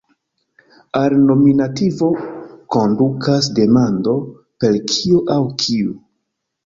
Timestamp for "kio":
4.95-5.23